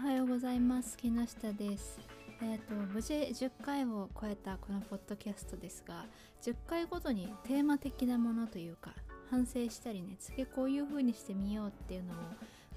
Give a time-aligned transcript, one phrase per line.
[0.00, 0.96] おはようございます。
[0.96, 1.98] 木下です。
[2.40, 6.06] えっ、ー、と無事10回を超えたこのポッドキャストですが
[6.40, 8.94] 10回ごとにテーマ的なものというか
[9.28, 12.16] 反省したりね次こういう風にしてみようっていうのを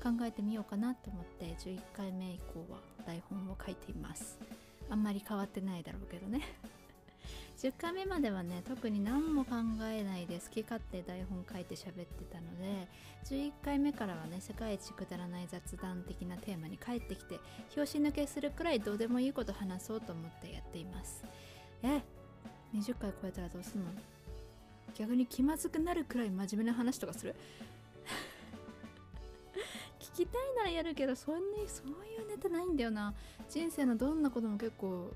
[0.02, 4.40] 考えてみようかなと思って11回目以降は台本を書いています。
[4.90, 6.42] あんまり変わってないだろうけどね。
[7.62, 9.52] 10回目まではね特に何も考
[9.84, 12.88] えないで好き勝手台本書いて喋ってたので
[13.30, 17.40] 11回目からはね世界一くだらない雑談的なテーマに帰ってきて
[17.76, 21.24] 拍子抜けするくらいどうでもいいこと話そうと思ってやっています。
[21.84, 22.02] え
[22.74, 23.92] 20回超えたらどうすんの？
[24.96, 27.36] 逆に気まずくなるくらい真面目な話とかする？
[30.02, 31.92] 聞きたいならやるけどそんなにそうい
[32.26, 33.14] うネタないんだよな。
[33.50, 35.14] 人生のどんなことも結構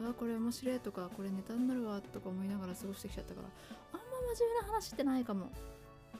[0.00, 3.48] あこれ面白いとかこれネタになるわとか思いながら過ごしてきちゃったから
[3.92, 5.50] あんま真面目な話ってないかも。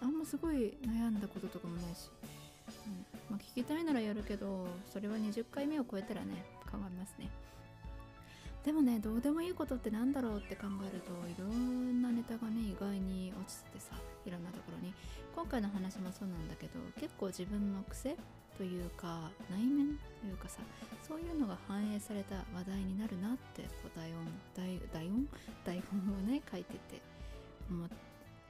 [0.03, 2.11] あんますごい悩んだこととかもないし、
[2.87, 3.07] うん。
[3.31, 7.31] まあ、聞きたいならやるけどそれは20回目を超えたらね考えますね。
[8.65, 13.95] でもねどうでもいいことってなんだろうって考えるといろんなネタがね意外に落ちててさ
[14.25, 14.93] いろんなところに。
[15.35, 18.17] 今回の話もそうなんだけど結構自分の癖
[18.57, 20.61] というか内面というかさ
[21.07, 25.29] そういうのが反映された話題になるなってこう台本台台本？
[25.65, 27.01] 台本をね書いてて
[27.71, 27.87] 思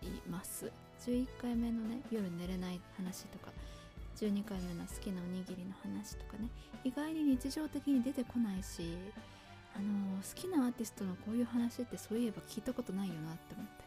[0.02, 0.70] います。
[1.06, 3.52] 11回目のね夜寝れない話とか
[4.16, 6.48] 12回目の好きなおにぎりの話とかね
[6.84, 8.96] 意外に日常的に出てこないし
[9.76, 13.84] あのー、好きなアーティストのこういう話ってそういえば聞いたことないよなって思って。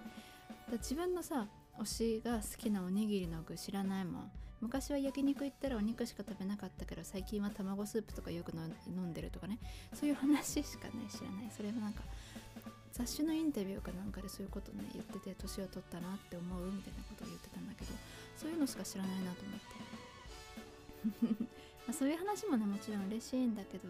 [0.72, 1.48] だ自分のさ
[1.80, 4.32] 推しが好きなおにぎりの具知らないもん。
[4.62, 8.52] 昔は焼肉行ったらお肉しか食べなかったけど最近は卵スープとかよく
[8.88, 9.60] 飲んでるとかね。
[9.94, 11.52] そういう話しかね知らない。
[11.56, 12.02] それはなんか
[12.92, 17.92] 雑誌のインタビューかなんかでそういうことね言ってて年を取ったなって思うみたいなことを言ってたんだけど。
[18.36, 19.60] そういうのしか知らないなと思っ
[21.38, 21.46] て。
[21.88, 23.88] まそういう話もねもちろん嬉しいんだけど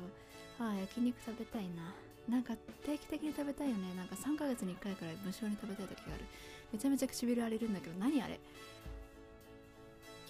[0.60, 1.94] ああ焼肉食べたいな。
[2.28, 3.96] なんか定期的に食べたいよね。
[3.96, 6.26] なんか3ヶ月に1回くらい無償に食べたい時がある。
[6.74, 7.98] めちゃめちゃ唇荒れるんだけど。
[7.98, 8.38] 何あれ？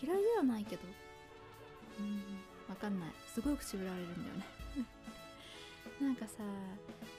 [0.02, 0.82] 嫌いではないけど。
[2.00, 2.22] うん。
[2.70, 3.10] わかんない。
[3.34, 4.46] すごい唇荒れるんだよね。
[6.02, 6.44] なんかさ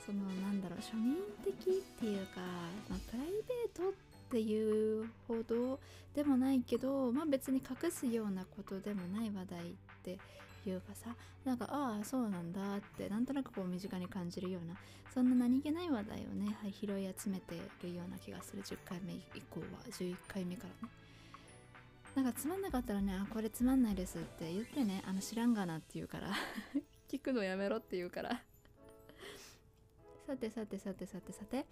[0.07, 2.41] そのなんだろう庶民的っていうか、
[2.89, 3.93] まあ、プライベートっ
[4.31, 5.81] ていうほど
[6.15, 10.19] でもないけどまあ別に隠すようなことでもない話題って
[10.65, 11.15] いうかさ
[11.45, 14.77] なんかああそうなんだってなんとなくこう身近に感じるような
[15.13, 18.63] そんな何気ない話題をね、はい、拾い集めてるような気がする。
[18.63, 19.19] 10回目以
[19.51, 19.67] 降は。
[19.91, 20.93] 11回目からね
[22.19, 26.33] なんかつまんなかったらね、あ、これつまんないですって言ってね、あの知らんがなって言うから
[27.09, 28.43] 聞くのやめろって言うから
[30.27, 31.65] さてさてさてさてさて、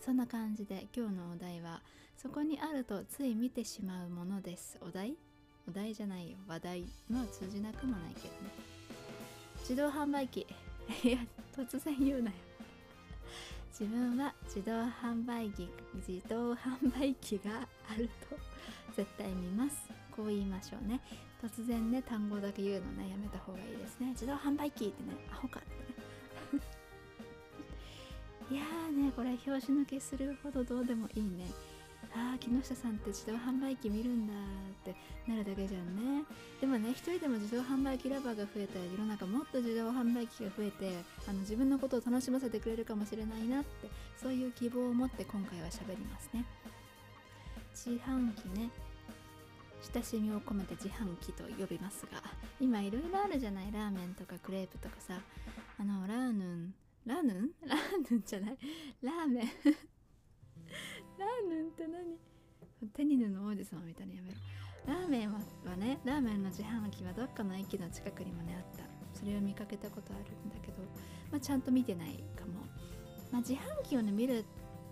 [0.00, 1.82] そんな感じで今日のお題は、
[2.16, 4.78] そこにあるとつい見てしまうものです。
[4.80, 5.16] お題？
[5.66, 6.38] お題じゃないよ。
[6.46, 8.50] 話題の通じなくもないけどね。
[9.58, 10.46] 自動販売機。
[11.02, 11.18] いや、
[11.52, 12.36] 突然言うなよ。
[13.72, 18.47] 自分は自動販売機自動販売機があると
[18.98, 19.76] 絶対見ます。
[20.10, 21.00] こう言いましょうね。
[21.40, 24.08] 突然ね単語だけ言うのねやめた方がいいですね。
[24.08, 26.56] 自動販売機ってねアホかって。
[26.56, 26.62] ね
[28.50, 31.46] いやーねこれ拍子抜けするほどどうでもいいね。
[32.12, 34.36] ああ木下さんって自動販売機見るんだっ
[34.82, 34.96] て
[35.30, 36.24] なるだけじゃんね。
[36.60, 43.88] でもね一人でも自動販売機ラバーが増えたら世の中もっと自動販売機が増えてあの自分のことを楽しませてくれるかもしれないなって
[44.20, 46.44] そういう希望を持って今回は喋りますね。
[47.72, 48.70] 自販機ね。
[49.94, 52.22] 親しみを込めて自販機と呼びますが
[52.60, 53.70] 今いろいろあるじゃない。
[53.72, 55.14] ラーメンとかクレープとかさ。
[55.80, 56.74] あのラーヌン。
[57.06, 57.50] ラーヌン？
[57.64, 57.78] ラー
[58.10, 58.58] ヌンじゃない。
[59.02, 59.46] ラーメン。
[61.18, 62.18] ラーメンって何？
[62.92, 64.36] テニヌの王子様みたいにやめろ。
[64.86, 68.84] ラーメンははねラーメンの自販機はどっかの駅の近くにもねあった。
[69.14, 70.82] それを見かけたことあるんだけど、
[71.30, 72.60] まあ、ちゃんと見てないかも、
[73.32, 74.46] まあ、自販機をね見るって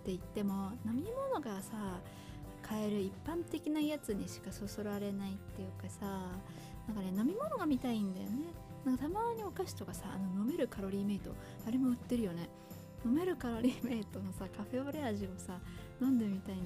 [0.07, 2.01] 言っても飲み物がさ
[2.69, 6.07] 買える一般的なやつにしかそそられないっていうかさ
[6.87, 8.47] なんかね飲み物が見たいんだよね。
[8.85, 11.35] なんかたまにお菓子とかさあの飲めるカロリーメイト
[11.67, 12.49] あれも売ってるよね。
[13.05, 15.59] 飲めるカロリーメイトのさカフェオレ味をさ
[16.01, 16.65] 飲んでみたいん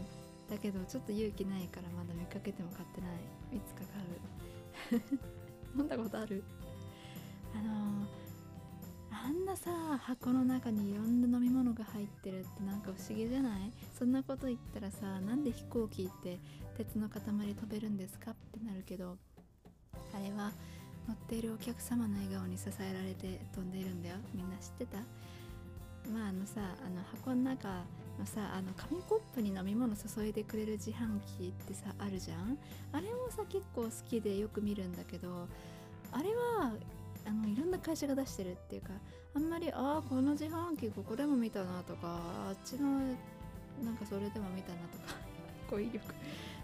[0.51, 3.57] だけどちょっと勇気ないからまだ見かけても買ってない。
[3.57, 3.81] いつか
[4.91, 5.03] 買う。
[5.79, 6.43] 飲んだことある？
[7.55, 8.07] あのー、
[9.13, 13.73] あんなさ箱の中にいろんな飲み物が入ってるってなんか不思議じゃない？
[13.99, 16.39] そんなこと言ったらさなんで飛行機って
[16.77, 19.17] 鉄の塊飛べるんですかってなるけど
[20.15, 20.53] あれは
[21.09, 24.17] 乗っているお客様の笑顔に支えられて飛んでいるんだよ。
[24.35, 24.99] みんな知ってた？
[26.11, 27.69] まああのさあの箱の中
[28.19, 32.57] のさあの紙コップに飲み物注いでくれる自販機ってさあるじゃん？
[32.93, 35.47] あれもさ結構好きでよく見るんだけど
[36.13, 36.73] あれは
[37.31, 38.89] あのいろんな会社が出してるっていうか
[39.35, 42.89] あんまりああこの自販機ここでも見たなとかあっちの
[43.85, 45.15] なんかそれでも見たなとか
[45.71, 46.01] 語彙力。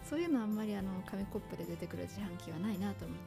[0.08, 3.18] そういうのあんまりあの紙コップで出てくる自販機はないなと思っ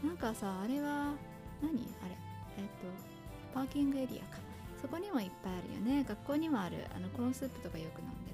[0.00, 0.06] て。
[0.06, 1.14] なんかさあれは
[1.62, 1.94] 何？
[2.02, 2.16] あれ。
[2.58, 2.86] えっ、と
[3.54, 4.40] パーキングエリアか。
[4.80, 6.04] そこにもいっぱいあるよね。
[6.04, 6.86] 学校にもある。
[6.94, 8.25] あのコーンスープとかよく飲ん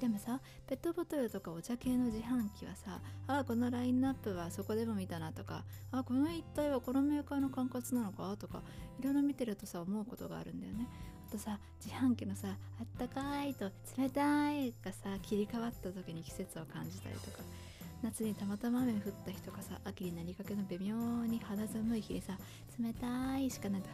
[0.00, 8.62] でもさペットボトルとかお茶系の自販機はさあこのラインナップはそこでも見たなとかあこの一体はこのメーカーの管轄なのかとか
[9.00, 10.86] いろいろ見てるとさ思うことがあるんだよね。
[11.28, 17.42] あとさ自販機のさあったかいと冷たいがさ切り替わった時に季節を感じたりとか
[18.02, 20.94] 夏にたまたま雨降った日とかさ秋になりかけの微妙
[21.26, 22.38] に肌寒い日にさ
[22.80, 23.88] 冷たいしかないと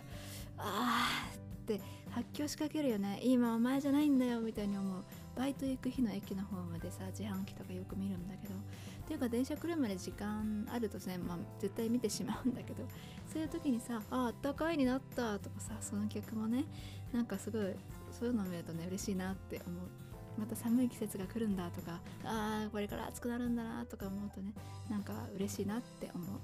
[0.59, 1.81] あーって
[2.11, 5.03] 発狂しかけるよね今お前じゃないんだよみたいに思う。
[5.37, 8.59] バイト行く日の駅のホームでさ自販機とかよく見るんだけどっ
[9.07, 12.85] ていうか電車来るまで時間あるとね、まあ、絶対見てしまうんだけど
[13.33, 16.65] そういう時にさ「ああったかいになった」とかさその客もね
[17.13, 17.75] なんかすごい
[18.13, 19.89] そういうのを見るとね嬉しいなって思う。
[20.37, 24.53] また寒い季節が来るんだとかああこれから暑くなるんだなとか思うとね
[24.91, 26.41] なんか嬉しいなって思う。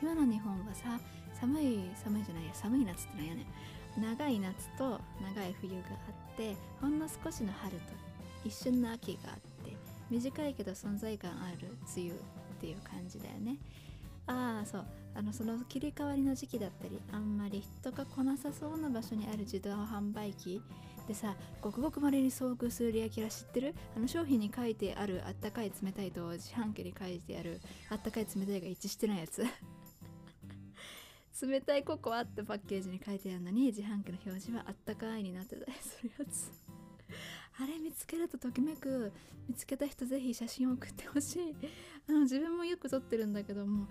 [0.00, 1.00] 今の日本はさ
[1.32, 3.46] 寒い寒いじゃないや寒い夏ってのはやね。
[3.98, 7.80] 長い夏と長い冬があってほんの少しの春と
[8.44, 9.74] 一瞬の秋があって
[10.10, 12.14] 短いけど存在感ある梅雨っ
[12.60, 13.56] ていう感じだよね。
[14.26, 14.84] ああそう。
[15.14, 20.60] あのその切り替わりの時期だったりあんまり人が来なさそうな場所にある自動販売機
[21.08, 23.74] でさごくごくまれに遭遇するリアキラ知ってる？
[23.96, 29.42] あの商品に書いてあるあったかい冷たいと自販機に書いてあるあったかい冷たいが一致してないやつ。
[31.42, 35.64] 冷たいココアってパッケージに書いてあるのに自販機の表示はあったかいになってた。
[35.66, 36.50] りするやつ
[37.60, 39.12] あれ見つけるとときめく
[39.48, 41.54] 見つけた人ぜひ写真を送ってほしい。
[42.08, 43.86] あの自分もよく撮ってるんだけども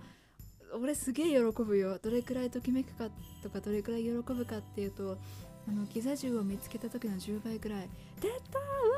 [0.74, 2.00] 俺すげえ喜ぶよ。
[2.02, 3.10] どれくらいときめくか
[3.44, 5.18] とかどれくらい喜ぶかっていうと
[5.68, 7.90] あのギザ銃を見つけた時の10倍くらい
[8.22, 8.98] 「出たうわ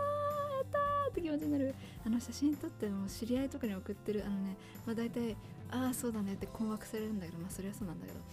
[0.51, 1.73] ーやった!」って気持ちになる。
[2.05, 4.25] あの写真撮っても知り合いとかに送ってる。
[4.25, 4.55] あのね
[4.85, 5.35] まあ大体
[5.71, 8.19] 「ああそうだね」って困惑されるんだけどまあそれはそうなんだけど。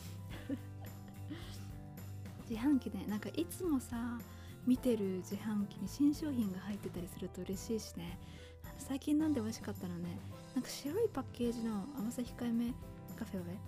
[2.49, 4.19] 自販機ねなんかいつもさ
[4.67, 8.19] 見てる自販機に新商品が入ってたりすると嬉しいしね。
[8.79, 10.19] 最近飲んで美味しかったのね。
[10.55, 12.73] なんか白いパッケージの甘さ控えめ
[13.17, 13.59] カフェオレ。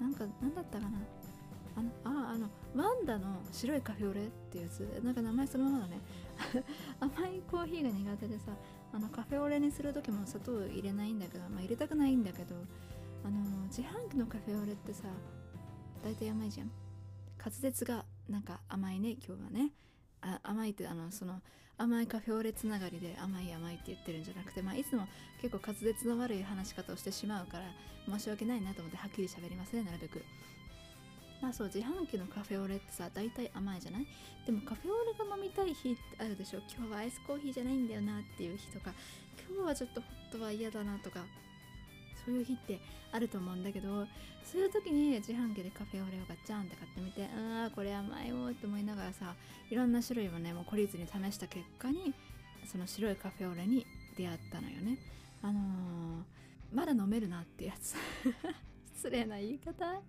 [0.00, 0.98] なんか何だったかな。
[1.76, 4.80] あのああのワンダの白いカフェオレっていうやつ。
[5.02, 6.00] なんか名前そのままだね。
[7.00, 8.52] 甘いコーヒーが苦手でさ
[8.92, 12.54] あのカフェオレにする時も砂糖入れないんだけど、まあ、入れたくないんだけど
[13.26, 15.02] あの自販機のカフェオレってさ
[16.04, 16.70] 大体甘いじゃん。
[17.38, 19.72] 滑舌がなんか甘いね今日はね。
[20.22, 21.40] あ甘いってあのその
[21.76, 25.08] 甘いカフェオレつながりで甘い甘いって言ってるんじゃなくて、まあ、いつも
[25.42, 27.64] 結構滑舌の悪い話し方をしてしまうから
[28.08, 30.22] 申し訳ないなと思ってはっきり喋りますねなるべく。
[31.42, 34.06] まあそう自販機のカフェオレってさ大体甘いじゃない？
[34.46, 36.60] でもカフェオレが飲みたい日ってあるでしょ？
[36.78, 38.94] 今日はアイスコーヒーじゃないんだよなっていう日とか
[39.50, 41.24] 今日はちょっとホットは嫌だなとか
[42.26, 42.80] そういう日って
[43.12, 44.06] あると思うんだけど
[44.44, 49.34] そういう時に自販機でカフェオレをガチャンって買ってみてああこれ甘いよって思いながらさ
[49.70, 52.12] いろんな種類をねもう懲りずに試した結果に
[52.66, 53.86] その白いカフェオレに
[54.16, 54.98] 出会ったのよね。
[55.42, 55.62] あのー、
[56.72, 57.94] まだ飲めるなってやつ。
[58.96, 60.02] 失礼な言い方。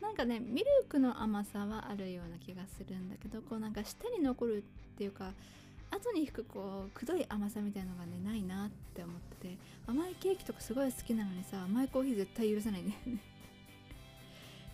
[0.00, 5.32] なんかねミルクの甘さはあるような気がするんだけどこうなんか舌に残るっていうか
[5.90, 13.20] 後に引くこうくどい甘さみたいのがねないなって思ってて甘いケーキとかすごい好きなのにさ甘いコーヒー絶対許さないんだよね。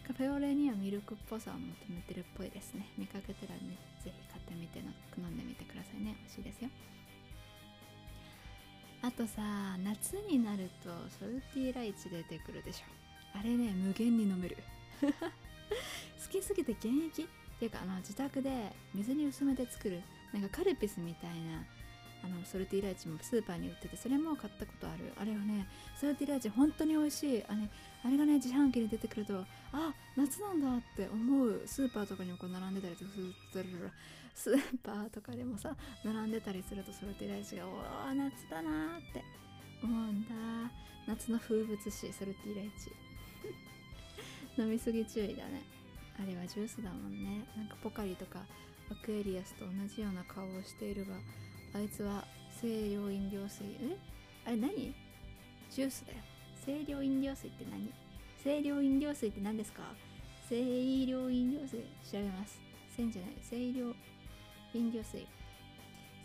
[0.06, 2.86] カフェオレにはミルクっぽさを求めてるっぽいですね。
[2.98, 4.88] 見かけたらねぜひ買ってみての
[5.18, 6.16] 飲んでみてくださいね。
[6.18, 6.70] 美味しいですよ。
[9.02, 9.42] あとさ
[9.82, 13.38] 夏になるとソルティーライチ出てくるでしょ。
[13.38, 14.56] あれね無限に飲める。
[15.00, 17.28] 好きすぎて現役。
[17.52, 20.02] っていうかあの自宅で水に薄めて作る
[20.32, 21.64] なんかカルピスみたいな
[22.24, 25.12] あのソルティーライチもスーパーに売っててそれも買ったことある。
[25.20, 25.66] あれはね
[26.00, 27.44] ソルティーライチ本当に美味しい。
[27.48, 27.68] あれ
[28.04, 31.62] あれがね自販機に出てくるとあ夏なんだって思う。
[31.66, 33.10] スーパーとかにもこう並んでたりとか
[34.34, 37.70] スーパーとかでもさ並んでたりするとソルティーライチがお
[38.10, 39.22] お夏だなって
[39.82, 40.34] 思うんだ。
[41.08, 42.92] 夏の風物詩ソルティーライチ。
[44.62, 45.62] 飲みすぎ注意だね。
[46.22, 47.44] あれはジュースだもんね。
[47.56, 48.38] なんかポカリとか
[48.92, 51.14] アクエリアスと同じような顔をしているが
[51.74, 52.24] あいつは
[52.60, 53.64] 清涼飲料水。
[53.80, 53.96] え？
[54.46, 54.94] あれ何？
[55.70, 56.18] ジュースだよ。
[56.64, 57.90] 清涼飲料水って何？
[58.42, 59.82] 清涼飲料水って何ですか？
[60.48, 61.80] 清涼飲料水。
[62.04, 62.60] 調べます。
[62.94, 63.30] せんじゃない。
[63.48, 63.94] 清涼
[64.74, 65.26] 飲料水。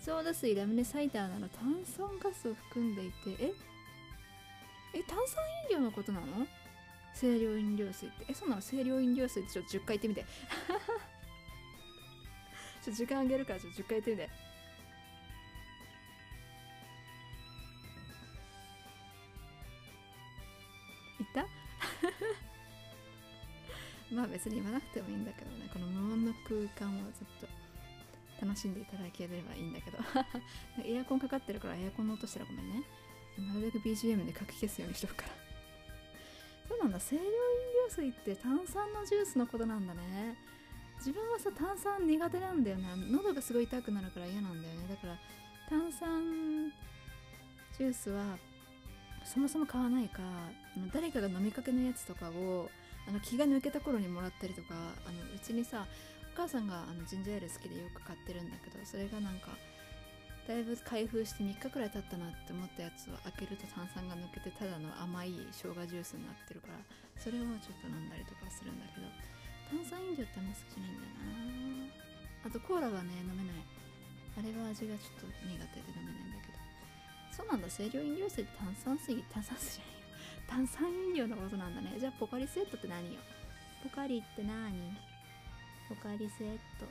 [0.01, 3.15] ソーダ水ラムネサイダーなど炭酸ガスを含んでいて。
[3.39, 3.53] え？
[4.93, 6.45] え炭酸飲料のことなの？
[7.17, 8.25] 清涼飲料水って。
[8.27, 10.25] えそんなの清涼飲料水ってちょっと10回言ってみて。
[12.89, 14.29] ょ時間あげるからちょ10回言ってみて。
[24.11, 25.69] まあ別に言わなくてもいいんだけどね。
[25.71, 27.47] この無音の空間をずっと
[28.45, 29.97] 楽しんでいただければいいんだけど。
[30.85, 32.83] エアコンかかってるからエアコンの音したらごめんね。
[33.37, 35.29] なるべく BGM でかき消すようにしとくから。
[36.67, 36.99] そうなんだ。
[36.99, 37.31] 清涼飲
[37.87, 40.35] 料水って炭酸のジュースのことなんだね。
[40.97, 42.87] 自分はさ炭酸苦手なんだよね。
[43.11, 44.87] 喉がすごい痛くなるから嫌なんだよね。
[44.89, 45.17] だから
[45.69, 46.69] 炭酸
[47.77, 48.37] ジュースは
[49.23, 50.21] そもそも買わないか
[50.93, 52.69] 誰かが飲みかけのやつとかを
[53.07, 54.73] あの気が抜けた頃にもらったりとか
[55.05, 55.85] あのうちにさ
[56.33, 59.51] お母さんがあのジンジャーエール好きでよく買ってるんだけどそれがなんか
[60.47, 66.79] だいぶ開封して3日くらい経ったなって思ったやつを開けると炭酸が抜けてただの甘い生姜ジュースになってるから
[67.19, 69.07] それをちょっと飲んだりとかするんだけど
[69.69, 71.11] 炭酸飲料ってあんま好きじゃないんだよ
[71.91, 72.47] な。
[72.47, 73.63] あとコーラがね飲めない。
[74.37, 76.57] あれは味がちょっと苦手で飲めないんだけど。
[77.35, 77.67] そうなんだ。
[77.67, 79.99] 清涼飲料水って炭酸水 炭酸水じゃないよ。
[80.47, 81.99] 炭酸飲料のことなんだね。
[81.99, 83.19] じゃあポカリスエットって何よ？
[83.83, 84.95] ポカリって何？
[85.89, 86.85] ポカリスエット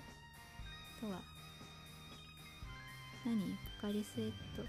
[1.00, 1.21] とは？
[3.25, 3.56] 何？
[3.80, 4.64] ポカリスエット。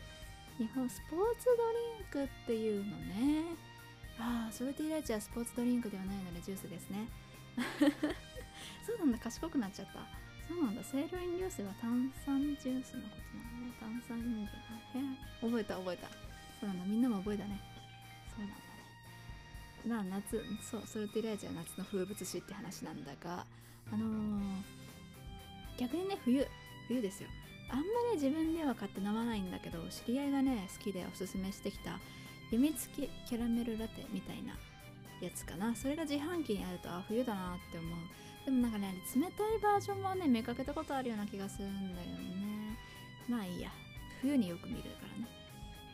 [0.57, 3.43] 日本スポーツドリンクっていうのね。
[4.19, 7.07] ああソルティライチはスポーツドリンクではないのでジュースですね。
[8.85, 9.99] そうなんだ賢くなっちゃった。
[10.47, 10.83] そうなんだ。
[10.83, 13.73] 清涼飲料水は炭酸ジュースのことなのね。
[13.79, 15.01] 炭酸飲料。
[15.01, 15.47] へえ。
[15.47, 16.07] 覚えた覚えた。
[16.59, 16.85] そうなんだ。
[16.85, 17.59] みんなも覚えたね。
[18.35, 20.11] そうなんだね。
[20.11, 23.45] な夏そうソルティライチは夏の風物詩って話なんだが
[23.91, 24.61] あのー、
[25.77, 26.45] 逆にね冬
[26.87, 27.29] 冬ですよ。
[27.69, 27.83] あんま
[28.13, 31.99] り自分では買って飲まないんだけど知り合いがね好きでおすすめしてきたや
[32.57, 34.57] みつきキャラメルラテみたいな
[35.21, 35.75] やつかな。
[35.75, 37.99] それが自販機にあるとあ冬だなって思う。
[38.45, 42.77] でもなんかね冷たいバージョンもね見かけたことあるような気がするんだよね。
[43.27, 43.69] まあいいや。
[44.21, 45.27] 冬によく見るからね。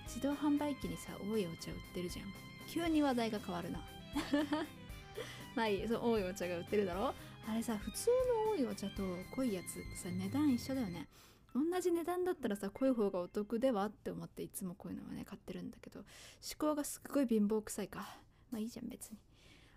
[0.08, 2.25] 自動販売機にさ多いお茶売ってるじゃん。
[2.68, 3.80] 急に話題が変わるな。
[5.56, 7.13] まあいいそう多いお茶が売ってるだろ
[7.48, 8.10] あれさ普通
[8.48, 9.03] の多いお茶と
[9.36, 11.08] 濃いやつってさ値段一緒だよね。
[11.53, 16.08] 同じ値段だったらさ濃い方がお得ではって思っていつもこういうのはね買ってるんだけど思
[16.58, 18.18] 考がすっごい貧乏臭いか。
[18.53, 19.17] まあいいじゃん別に。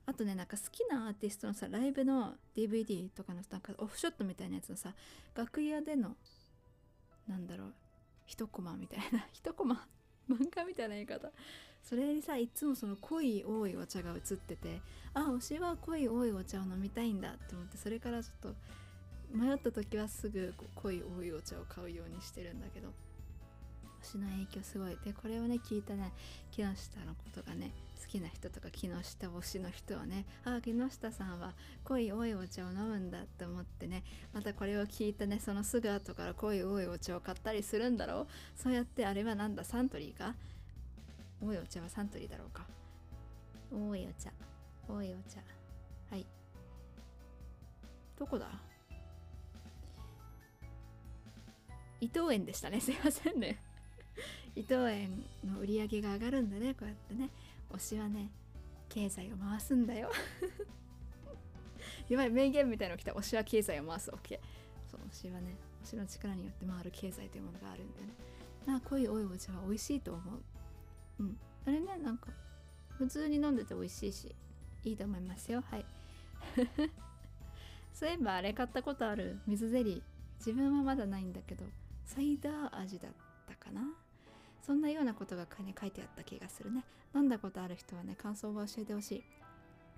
[0.04, 4.94] あとねなんか好きなアーティストのさライブの DVD とかのなんかオフショットみたいなやつのさ
[5.34, 6.14] 楽屋での
[7.26, 7.74] なんだろう
[8.26, 9.88] 一コマみたいな 一コマ
[10.28, 11.30] 漫画みたいな言い方。
[11.82, 14.80] それにさいつもその濃い多いお茶が映ってて
[15.14, 18.56] あ推しは濃い多いお茶を飲みたいんだって思ってそれからちょっと
[19.30, 22.92] 迷った時はすぐ濃い多いお茶を買うようにしてるんだけど
[24.02, 24.96] 推しの影響すごい。
[25.04, 26.12] でこれをね聞いたね
[26.50, 38.26] 木下のことがね好きな人とか木下推しの人はねああ木下さんは濃い多いお茶を飲むんだって思ってねまたこれを聞いたねそのすぐ後から濃い多いお茶を買ったりするんだろう。
[38.54, 40.34] そうやってあれはなんだサントリーか？
[41.40, 42.64] 多いお茶はサントリーだろうか。
[43.72, 44.30] 多いお茶。
[44.88, 45.40] 多いお茶。
[46.10, 46.26] はい。
[48.18, 48.46] どこだ？
[52.00, 52.80] 伊藤園でしたね。
[52.80, 53.58] すいませんね。
[54.54, 57.30] 伊藤園の売り上げが上がるんだねこうやってね。
[57.76, 58.30] 推しはね
[58.88, 60.10] 経済を回すんだよ。
[62.08, 63.12] やばい名言みたいなの来た。
[63.12, 64.10] 推しは経済を回す。
[64.10, 64.40] OK
[64.86, 68.14] そう推しはね推しの力によって回る経済というものがあるんだよね
[68.66, 70.42] な濃いおいお茶は美味しいと思う。
[71.20, 71.38] うん。
[71.66, 72.28] あれねなんか
[72.98, 74.34] 普通に飲んでて美味しいし
[74.84, 75.62] いいと思いますよ。
[75.70, 75.84] はい。
[77.92, 79.40] そういえばあれ買ったことある。
[79.46, 80.02] 水ゼリー。
[80.38, 81.64] 自分はまだないんだけど
[82.04, 83.12] サイダー味だっ
[83.48, 83.82] たかな。
[84.66, 85.46] そんなようなことが、
[85.80, 86.82] 書いてあった気がするね。
[87.14, 89.24] 飲んだことある人はね感想を教えてほしい。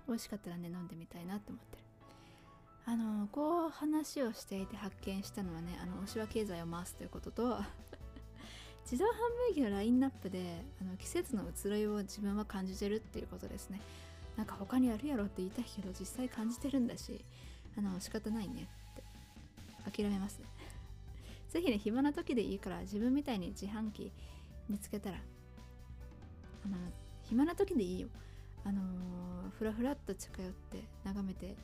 [0.07, 1.83] 美味しかったらね飲んでみたいなって思ってる。
[2.85, 7.57] あのこう話をしていて発見したのはねあの推しは経済を回すということと
[8.85, 9.09] 自動販
[9.51, 13.81] 売機のラインナップであの季節の移ろいを自分は感じてるっていうことですね。
[14.37, 17.25] なんか他にあるやろって言いたいけど実際感じてるんだし
[17.75, 18.69] あの仕方ないね
[19.83, 20.45] って諦めますね。
[21.49, 24.11] 是非ね暇な時でいいから自分みたいに自販機
[24.69, 25.17] 見つけたら。
[26.65, 26.75] あの
[27.23, 28.07] 暇な時でいいよ。
[28.65, 28.85] あのー、
[29.57, 31.55] ふらふらっと近寄って眺めて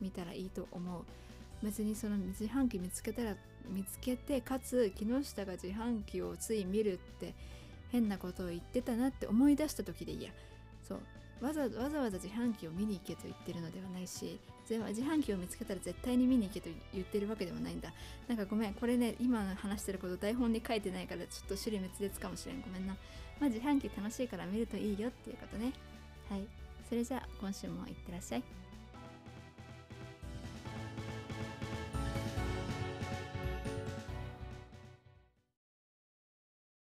[0.00, 1.04] みたらいいと思う。
[1.62, 3.36] 別にその自販機見つけたら
[3.68, 7.34] 見つけてかつ木下が自販機をつい見るって
[7.90, 10.30] 変なことを言ってたなって思い出した時でいいや。
[10.88, 10.98] そう。
[11.40, 17.92] わざわざ自販機を見に行けと言ってるのではないし自販機を見つけたら絶対に見に行けと言ってるわけでもないんだ。
[18.26, 22.60] なんかごめんこれね今話してること台本に書いてないからちょっと種類滅裂かもしれん。
[22.60, 22.96] ごめんな。
[23.40, 25.72] まあ自販機楽しいから見るといいよっていうことね。
[26.28, 26.42] はい。
[26.88, 28.42] それじゃあ今週もいってらっしゃい。